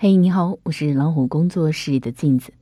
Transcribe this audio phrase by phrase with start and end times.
[0.00, 2.52] 嘿，你好，我是老虎工作室的镜子。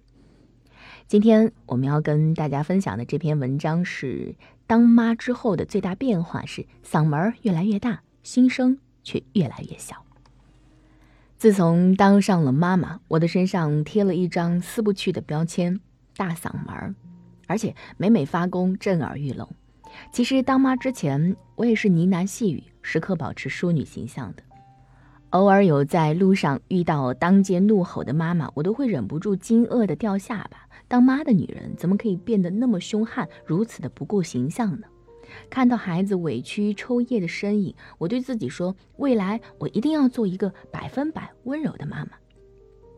[1.06, 4.34] 今天我们要跟大家分享的这篇文章是：
[4.66, 10.02] 当妈之后的最大变化是嗓门越来越大，心声却越来越小。
[11.36, 15.78] 自从当上了妈妈，我的身上贴了一张撕不去的标签——
[16.16, 16.96] 大嗓门，
[17.46, 19.46] 而且每每发功震耳欲聋。
[20.10, 24.42] 其实当妈之前，我也是呢喃细语，时刻保持淑女形象的。
[25.30, 30.68] 偶尔有在路上遇到当街怒吼的妈妈，我都会忍不住惊愕的掉下巴。
[30.88, 34.86] 当妈的女人怎么可以变得那么凶悍，如此的不顾形象呢？
[35.50, 42.12] 看到孩子委屈抽噎的身影，我对自己说：未来我一定要做一个百分百温柔的妈妈。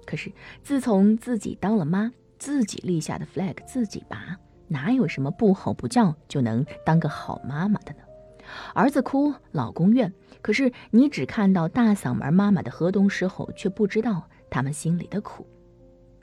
[0.05, 0.31] 可是
[0.63, 4.37] 自从自己当了妈，自己立下的 flag 自己拔，
[4.69, 8.01] 哪有什么不吼不叫就能当个好妈妈的呢？
[8.75, 10.13] 儿子哭，老公怨。
[10.41, 15.47] 可是你只看到大嗓门妈妈的河东狮吼，却不知道他们心里的苦。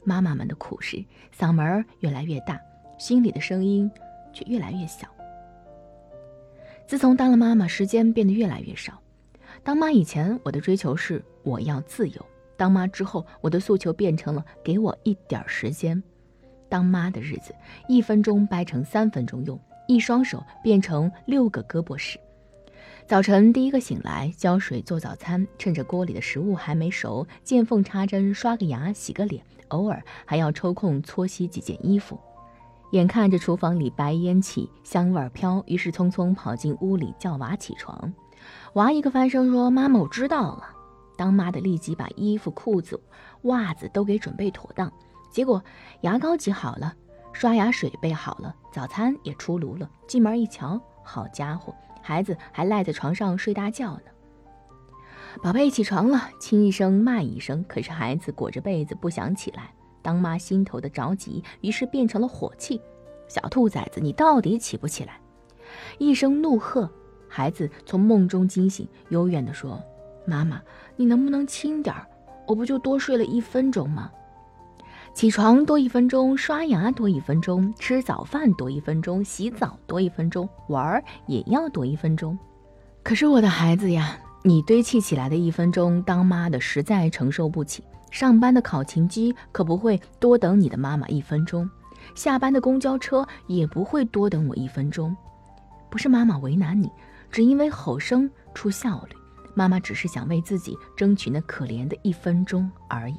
[0.04, 1.04] 妈妈们的苦是
[1.38, 2.59] 嗓门越来越大，
[2.98, 3.89] 心里的声音
[4.31, 5.08] 却越来越小。
[6.88, 9.02] 自从当了妈妈，时间变得越来越少。
[9.64, 12.22] 当妈以前，我的追求是我要自由；
[12.56, 16.02] 当妈之后，我的诉求变成了给我一点时间。
[16.70, 17.56] 当妈的日子，
[17.88, 19.59] 一分钟掰成三分钟用。
[19.88, 22.20] 一双手变成六个胳膊使。
[23.08, 32.20] 早晨第一个醒来，浇水做早餐，趁着锅里的食物还没熟，见缝插针刷个牙、洗个脸，偶尔还要抽空搓洗几件衣服。
[32.94, 38.11] 眼看着厨房里白烟起，香味飘，于是匆匆跑进屋里叫娃起床。
[38.73, 40.64] 娃一个翻身说：“妈妈，我知道了。”
[41.16, 43.00] 当妈的立即把衣服、裤子、
[43.44, 44.92] 袜子都给准备妥当，
[45.30, 45.64] 结果
[46.02, 46.92] 牙膏挤好了。
[47.33, 49.88] 刷牙水备好了，早餐也出炉了。
[50.08, 54.02] 进门一瞧，好家伙，孩子还赖在床上睡大觉呢。
[55.42, 59.73] 宝贝起床了，亲一声，骂一声，可是孩子裹着被子不想起来。
[60.03, 62.80] 当妈心头的着急，于是变成了火气
[63.28, 65.20] ：“小兔崽子，你到底起不起来？”
[65.98, 66.88] 一声怒喝，
[67.27, 69.82] 孩子从梦中惊醒，幽怨地说
[70.27, 70.61] ：“妈妈，
[70.95, 72.05] 你能不能轻点儿？
[72.48, 74.11] 我不就多睡了一分钟吗？”
[75.15, 82.37] 起床多一分钟，刷牙多一分钟，吃早饭多一分钟，洗澡多一分钟，玩儿也要多一分钟。
[83.02, 87.81] 可是我的孩子呀，你堆砌起来的一分钟，当妈的实在承受不起。
[88.11, 91.70] 上班的考勤机可不会多等你的妈妈一分钟，
[92.14, 95.15] 下班的公交车也不会多等我一分钟。
[95.89, 96.92] 不是妈妈为难你，
[97.31, 99.15] 只因为吼声出效率。
[99.54, 103.15] 妈妈只是想为自己争取那可怜的一分钟而已。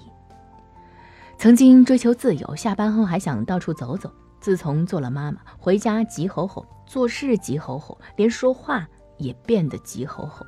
[1.38, 4.10] 曾经追求自由，下班后还想到处走走。
[4.40, 8.88] 自从做了妈妈，回家急吼吼，做事急吼吼，连说话
[9.18, 10.46] 也变得急吼吼。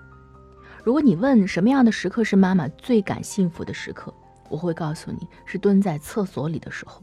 [0.83, 4.13] 如果你问什么样的时刻是妈妈最感幸福的时刻，
[4.49, 7.03] 我会告诉你是蹲在厕所里的时候。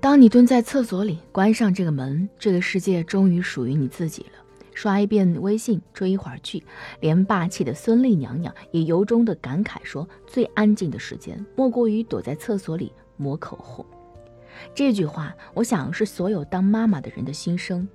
[0.00, 4.39] 当你蹲在厕所里，关上这个门，这个世界终于属于你自己了。
[4.74, 6.64] 刷一遍微信，追一会儿剧，
[7.00, 13.84] 连霸气的孙俪娘娘也由衷的感慨说：“最安静的时间，莫过于躲在厕所里抹口红。”
[14.74, 17.88] 这句话，我想是所有当妈妈的人的心声。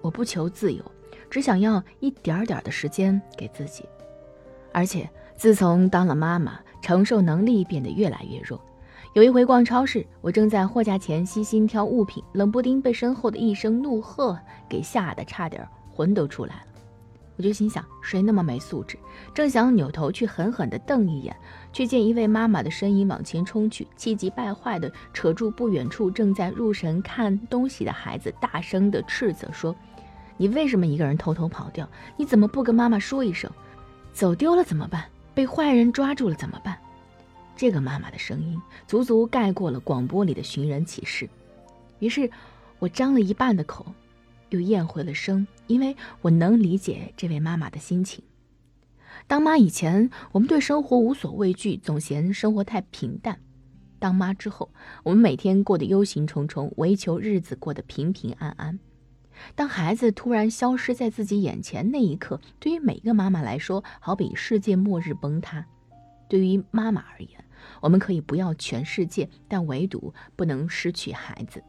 [0.00, 0.84] 我不求自由，
[1.30, 3.84] 只想要一点点的时间给自己。
[4.72, 8.60] 而且，自从当了妈妈，承受能力变得越来越弱。
[9.14, 14.38] 有一回逛超市，我正在货架前细心挑物品，冷不丁被身后的一声怒喝
[14.68, 15.68] 给吓得差点。
[15.94, 16.66] 魂都出来了，
[17.36, 18.98] 我就心想，谁那么没素质？
[19.34, 21.36] 正想扭头去狠狠地瞪一眼，
[21.72, 29.74] 却见一位妈妈的身影往前冲去，气急败坏地扯住不远处正在入神看东西的孩子，大声地斥责说
[30.36, 31.88] ：“你为什么一个人偷偷跑掉？
[32.16, 33.50] 你怎么不跟妈妈说一声？
[34.12, 35.04] 走丢了怎么办？
[35.34, 36.76] 被坏人抓住了怎么办？”
[37.54, 41.28] 这个妈妈的声音足足盖过了广播里的寻人启事，
[41.98, 42.28] 于是
[42.78, 43.86] 我张了一半的口。
[44.52, 48.22] 又咽回了声，因为我能理解这位妈妈的心情。
[49.26, 53.36] 当妈以前，我们对生活无所畏惧，总嫌生活太平淡；
[53.98, 54.70] 当妈之后，
[55.04, 58.78] 我们每天过得忧心忡忡，唯求日子过得平平安安。
[59.54, 65.64] 当孩子突然消失在自己眼前那一刻，对于每个妈妈来说，好比世界末日崩塌。
[66.28, 67.44] 对于妈妈而言，
[67.80, 71.62] 我们可以不要全世界，但唯独不能失去孩子。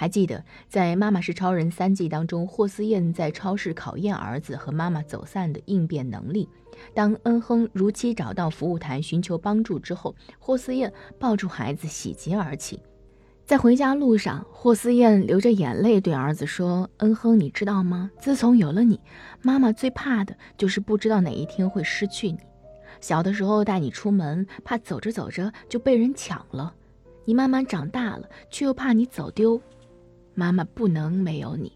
[0.00, 6.48] 还记得在《妈妈是超人》三季当中，霍思燕在超市考验儿子和妈妈走散的应变能力。
[6.94, 12.80] 当恩亨如期找到服务台寻求帮助之后，霍思燕抱住孩子喜极而泣。
[13.44, 18.10] 在回家路上，霍思燕流着眼泪对儿子说：“恩亨，你知道吗？
[18.18, 18.98] 自从有了你，
[19.42, 22.38] 妈妈最怕的就是不知道哪一天会失去你。
[23.02, 26.72] 小的时候带你出门，怕走着走着就被人抢了；
[27.26, 29.60] 你慢慢长大了，却又怕你走丢。
[30.34, 31.72] 妈妈不能没有你。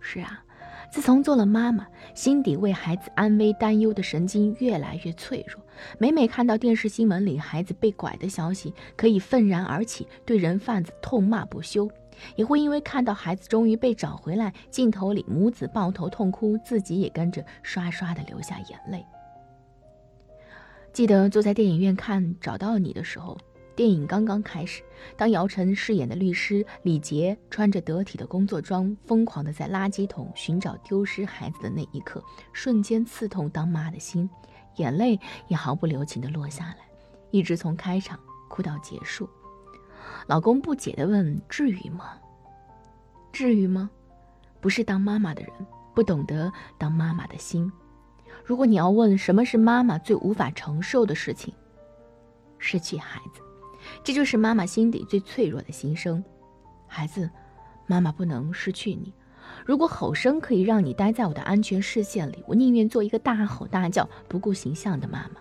[0.00, 0.44] 是啊，
[0.92, 5.62] 自从做了妈妈，心底为孩子安危担忧的神经越来越脆弱。
[5.98, 11.88] 每每看到电视新闻里孩子被拐的消息，可以愤然而起，对人贩子痛骂不休；
[12.36, 19.04] 也会因为看到孩子终于被找回来，镜头里母子抱头痛哭，自己也跟着刷刷的流下眼泪。
[20.92, 23.36] 记得坐在电影院看《找到你》的时候，
[23.76, 24.82] 电影刚刚开始，
[25.16, 32.22] 当姚晨饰演的律师李杰穿着得体的工作装，疯狂地在垃圾桶寻找丢失孩子的那一刻，
[32.52, 34.30] 瞬间刺痛当妈的心，
[34.76, 35.18] 眼泪
[35.48, 36.78] 也毫不留情地落下来，
[37.30, 38.18] 一直从开场
[38.48, 39.28] 哭到结束。
[40.28, 42.12] 老公不解地问：“至于吗？
[43.32, 43.90] 至于吗？
[44.60, 45.50] 不是当妈妈的人
[45.94, 47.70] 不懂得当妈妈的心。”
[48.44, 51.52] 如果你要问什么是妈妈最无法承受的事情，
[52.58, 53.40] 失去孩子，
[54.02, 56.22] 这就是妈妈心底最脆弱的心声。
[56.86, 57.28] 孩子，
[57.86, 59.12] 妈妈不能失去你。
[59.66, 65.40] 如果吼声可以让你待在我的安全视线里，我宁愿做一个大吼大叫、不顾形象的妈妈。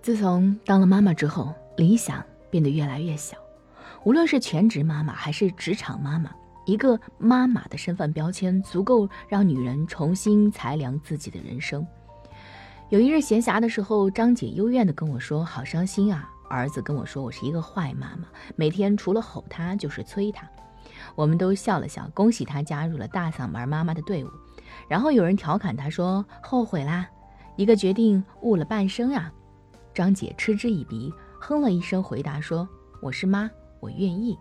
[0.00, 3.36] 自从当了妈妈之后，理想变得越来越小。
[4.04, 6.30] 无论是全职妈妈还是职场妈妈。
[6.66, 11.86] 一个妈妈的身份标签，足够让女人重新裁量自己的人生。
[12.88, 16.30] 有一日闲暇的时候，张姐幽怨地跟我说：“好伤心啊！
[16.48, 20.48] 儿子跟我说我是一个坏妈妈，每天除了吼他就是催他。”
[21.16, 24.30] 我们都笑了笑，恭喜他加入了大嗓门妈妈的队伍。
[24.88, 27.06] 然后有人调侃他说：“后悔啦，
[27.56, 29.32] 一个决定误了半生啊！”
[29.94, 32.68] 张姐嗤之以鼻，哼了一声回答说
[33.00, 33.50] ：“我是妈，
[33.80, 34.38] 我愿意。”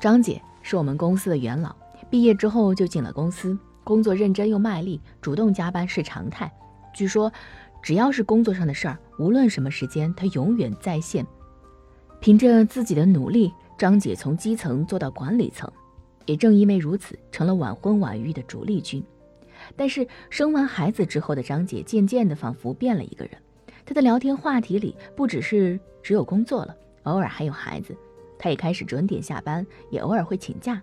[0.00, 0.40] 张姐。
[0.68, 1.72] 是我们公司的元老，
[2.10, 6.52] 毕业之后就进了公司，工作认真又卖力，主动加班是常态。
[6.92, 7.32] 据说，
[7.82, 11.26] 只要是工作上的事儿，无论什么时间，她永远在线。
[12.20, 15.70] 凭着自己的努力，张姐从基层做到管理层，
[16.24, 19.02] 也正因为如此，成了晚婚晚育的主力军。
[19.76, 23.36] 但是生完孩子之后的张姐，渐渐的仿佛变了一个人。
[23.84, 26.74] 她的聊天话题里，不只是只有工作了，
[27.04, 27.96] 偶尔还有孩子。
[28.38, 30.82] 她也开始准点下班，也偶尔会请假。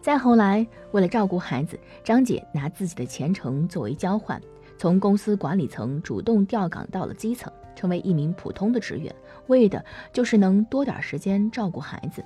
[0.00, 4.40] 再后来，为了照顾孩子，张姐拿自己的前程作为交换，
[4.82, 9.14] 从公司管理层主动调岗到了基层，成为一名普通的职员，
[9.46, 12.24] 为的就是能多点时间照顾孩子。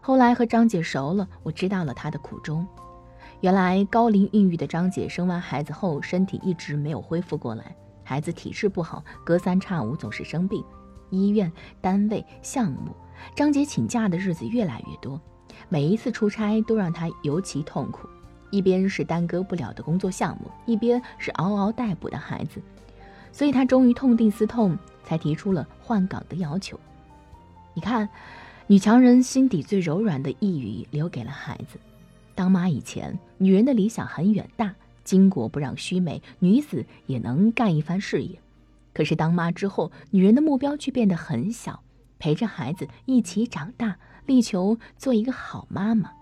[0.00, 2.64] 后来和张姐熟了，我知道了她的苦衷。
[3.40, 7.74] 原来高龄孕育的张姐生完孩子后，身体一直没有恢复过来，
[8.04, 10.64] 孩子体质不好，隔三差五总是生病，
[11.10, 11.50] 医院、
[11.80, 12.94] 单位、项目。
[13.34, 15.20] 张姐请假的日子越来越多，
[15.68, 18.08] 每一次出差都让她尤其痛苦。
[18.54, 22.62] 一边是耽搁不了的工作项目，一边是嗷嗷待哺的孩子，
[23.32, 26.78] 所以她终于痛定思痛，才提出了换岗的要求。
[27.74, 28.08] 你看，
[28.68, 31.80] 女强人心底最柔软的一语留给了孩子。
[32.36, 34.72] 当妈以前，女人的理想很远大，
[35.04, 38.38] 巾帼不让须眉，女子也能干一番事业。
[38.92, 41.82] 可是当妈之后，女人的目标却变得很小。
[42.20, 43.96] 陪着孩子一起长大，
[44.26, 46.12] 力求做一个好妈妈。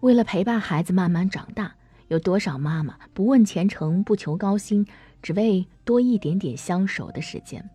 [0.00, 1.74] 为了陪伴孩子慢慢长大，
[2.08, 4.86] 有多少妈妈不问前程，不求高薪，
[5.20, 7.68] 只为多一点点相守的时间？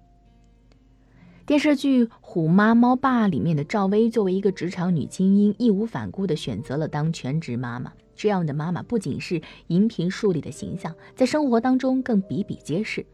[1.45, 7.94] 电视剧《虎妈猫爸》里面的赵薇，作为一个职场女精英，义无反顾地选择了当全职妈妈。
[8.15, 13.05] 这样的妈妈不仅是荧屏树立的形象，在生活当中更比比皆是。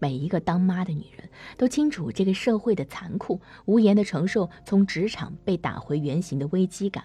[0.00, 7.04] 每一个当妈的女人都清楚这个社会的残酷，无言的承受从职场被打回原形的危机感。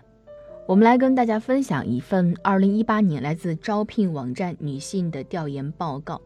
[0.67, 6.21] 我们来跟大家分享一份2018年来自招聘网站女性的调研报告：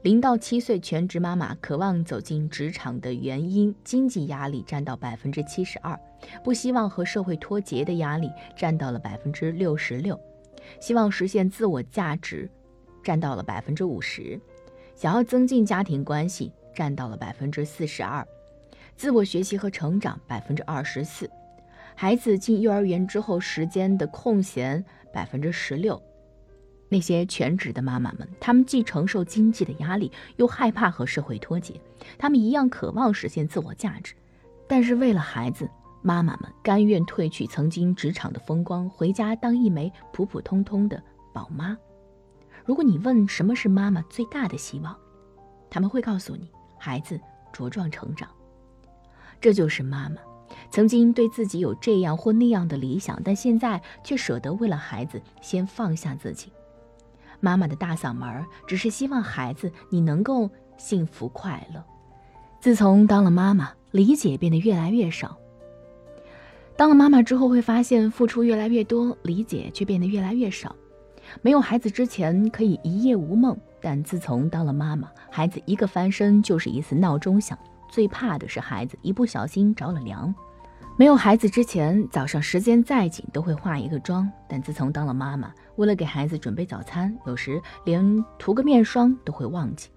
[0.00, 6.00] 零到七岁全职妈妈渴望走进职场的原因，经济压力占到百分之七十二，
[6.42, 10.18] 不希望和社会脱节的压力占到了百分之六十六，
[10.80, 12.50] 希望实现自我价值
[13.02, 14.40] 占到了百分之五十。
[14.94, 18.24] 想要增进家庭关系，占到了百分之四十二；
[18.96, 21.26] 自我学习和成长百分之二十四；
[21.94, 26.00] 孩子进幼儿园之后时间的空闲百分之十六。
[26.88, 31.80] 那些全职的妈妈们，她们既承受经济的压力，又害怕和社会脱节，
[32.18, 34.14] 她们一样渴望实现自我价值，
[34.68, 35.68] 但是为了孩子，
[36.02, 41.76] 妈妈们甘愿褪去曾经职场的风光，回家当一枚普普通通的宝妈。
[42.64, 44.96] 如果你问什么是妈妈最大的希望，
[45.70, 46.48] 他们会告诉你：
[46.78, 47.18] 孩子
[47.52, 48.28] 茁壮成长。
[49.40, 50.16] 这就是妈妈
[50.70, 56.52] 曾经对自己有这样或那样的理想，但现在却舍得为了孩子先放下自己。
[57.40, 61.84] 妈妈的大嗓门，只是希望孩子你能够幸福快乐。
[62.60, 65.36] 自从当了妈妈，理解变得越来越少。
[66.76, 70.74] 当了妈妈之后，会发现付出越来越多，理解却变得越来越少。
[71.42, 77.58] 没有孩子之前可以一夜无梦，但自从当了妈妈，孩子一个翻身就是一次闹钟响，
[77.94, 80.34] 最怕的是孩子一不小心着了凉。
[80.96, 89.90] 没有孩子之前，早上时间再紧都会化一个妆，但自从当了妈妈，为了给孩子准备早餐，有时连涂个面霜都会忘记。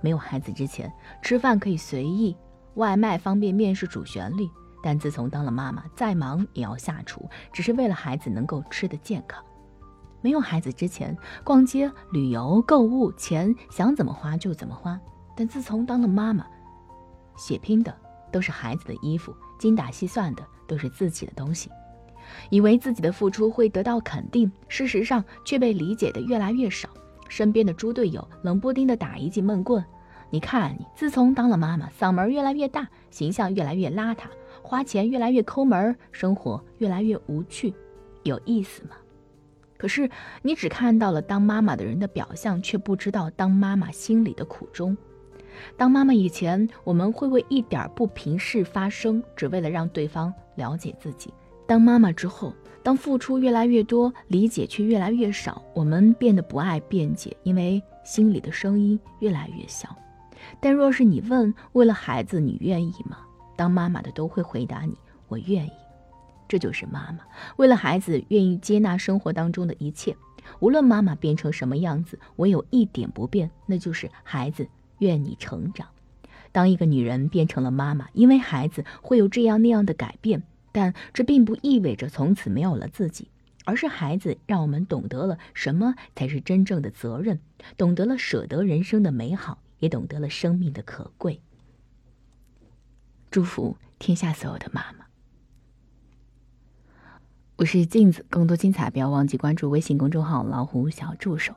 [0.00, 2.36] 没有孩子之前，吃饭可以随意，
[2.74, 4.48] 外卖方便面是主旋律，
[4.80, 9.44] 但自从当了妈妈，再忙也要下厨，只是为了孩子能够吃得健康。
[10.20, 14.96] 没有孩子之前，逛街、旅游、购物，钱想怎么花就怎么花。
[15.34, 16.46] 但自从当了妈妈，
[17.36, 17.94] 血拼的
[18.30, 21.70] 都是孩子的衣服，精打细算的都是自己的东西。
[22.50, 26.88] 以为自己的付出会得到肯定，事实上却被理解的越来越少。
[27.28, 29.84] 身边的猪队友冷不丁的打一记闷棍
[30.30, 34.24] ：“你看你，自从当了妈妈，嗓门越来越大，形象越来越邋遢，
[34.62, 37.74] 花钱越来越抠门，生活越来越无趣，
[38.22, 38.90] 有意思吗？”
[39.76, 40.08] 可是，
[40.42, 44.96] 你只看到了当妈妈的人的表象，却不知道当妈妈心里的苦衷。
[45.76, 51.30] 当妈妈以前，我们会为一点不平事发声，只为了让对方了解自己；
[51.66, 59.88] 当妈妈之后，当付出越来越多，理解却越来越少，我们变得不爱辩解，因为心里的声音越来越小。
[60.60, 63.18] 但若是你问，为了孩子，你愿意吗？
[63.56, 64.96] 当妈妈的都会回答你：
[65.28, 65.70] 我愿意。
[66.48, 67.20] 这就是妈妈
[67.56, 70.14] 为了孩子愿意接纳生活当中的一切，
[70.60, 74.66] 无论妈妈变成什么样子，唯有一点不变，那就是孩子
[75.02, 75.88] 愿你成长。
[76.52, 83.28] 当一个女人变成了妈妈，因为孩子会有这样那样的改变，但这并不意味着从此没有了自己，
[83.64, 87.40] 而是孩子让我们懂得了什么才是真正的责任，
[87.76, 91.40] 懂得了舍得人生的美好，也懂得了生命的可贵。
[93.30, 95.06] 祝福天下所有的妈妈。
[97.56, 101.54] 我是镜子，更多精彩不要忘记关注微信公众号“老虎小助手”。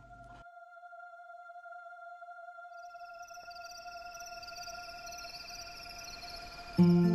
[6.77, 7.14] Mm-hmm.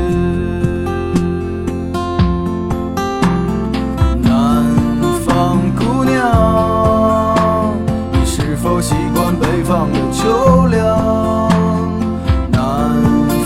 [9.21, 11.47] 管北方的秋凉？
[12.51, 12.99] 南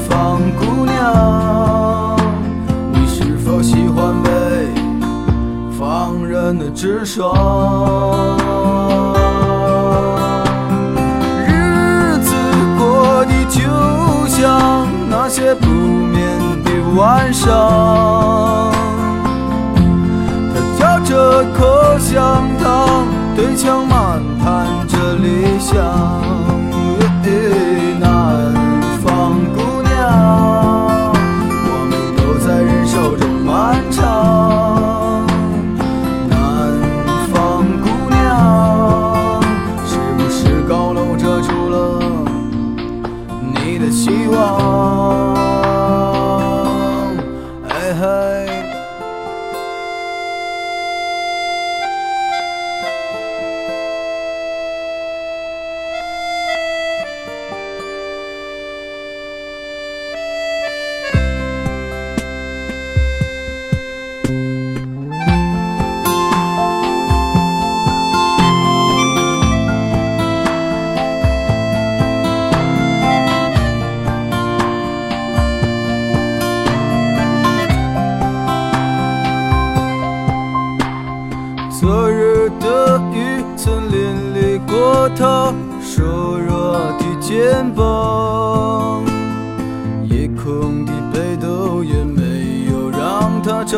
[0.07, 2.17] 方姑娘，
[2.93, 4.29] 你是否喜欢北
[5.77, 7.35] 方人的直爽？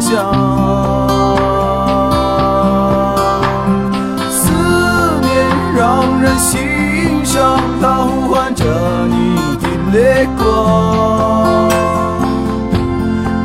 [0.00, 0.32] 乡，
[4.30, 4.50] 思
[5.22, 8.64] 念让人心伤，它呼唤着
[9.06, 11.68] 你的泪光。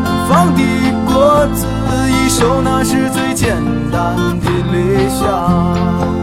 [0.04, 0.62] 南方的
[1.06, 1.66] 果子
[2.10, 3.56] 一熟，那是最简
[3.92, 6.23] 单的理想。